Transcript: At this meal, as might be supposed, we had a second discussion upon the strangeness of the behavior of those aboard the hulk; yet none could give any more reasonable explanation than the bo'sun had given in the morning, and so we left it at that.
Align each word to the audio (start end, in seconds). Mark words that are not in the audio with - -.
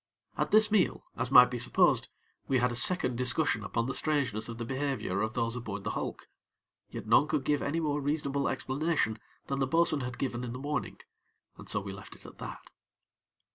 At 0.35 0.49
this 0.49 0.71
meal, 0.71 1.03
as 1.15 1.29
might 1.29 1.51
be 1.51 1.59
supposed, 1.59 2.07
we 2.47 2.57
had 2.57 2.71
a 2.71 2.75
second 2.75 3.17
discussion 3.17 3.63
upon 3.63 3.85
the 3.85 3.93
strangeness 3.93 4.49
of 4.49 4.57
the 4.57 4.65
behavior 4.65 5.21
of 5.21 5.35
those 5.35 5.55
aboard 5.55 5.83
the 5.83 5.91
hulk; 5.91 6.27
yet 6.89 7.05
none 7.05 7.27
could 7.27 7.43
give 7.43 7.61
any 7.61 7.79
more 7.79 8.01
reasonable 8.01 8.47
explanation 8.49 9.19
than 9.45 9.59
the 9.59 9.67
bo'sun 9.67 9.99
had 10.01 10.17
given 10.17 10.43
in 10.43 10.53
the 10.53 10.57
morning, 10.57 10.97
and 11.55 11.69
so 11.69 11.81
we 11.81 11.93
left 11.93 12.15
it 12.15 12.25
at 12.25 12.39
that. 12.39 12.71